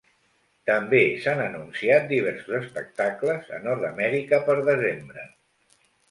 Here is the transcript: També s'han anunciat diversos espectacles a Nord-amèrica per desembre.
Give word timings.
També 0.67 0.99
s'han 1.25 1.41
anunciat 1.41 2.07
diversos 2.11 2.55
espectacles 2.59 3.51
a 3.59 3.59
Nord-amèrica 3.67 4.39
per 4.49 4.55
desembre. 4.71 5.27